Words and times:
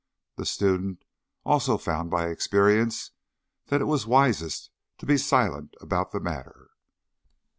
The 0.37 0.47
student 0.47 1.03
also 1.45 1.77
found 1.77 2.09
by 2.09 2.29
experience 2.29 3.11
that 3.67 3.81
it 3.81 3.85
was 3.85 4.07
wisest 4.07 4.71
to 4.97 5.05
be 5.05 5.15
silent 5.15 5.75
about 5.79 6.09
the 6.11 6.19
matter. 6.19 6.71